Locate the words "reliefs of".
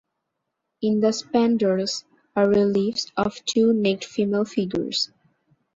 2.49-3.37